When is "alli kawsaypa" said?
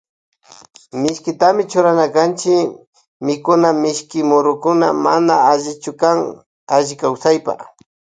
6.75-7.53